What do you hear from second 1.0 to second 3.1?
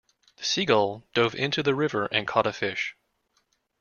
dove into the river and caught a fish.